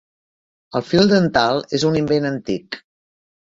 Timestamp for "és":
1.81-1.87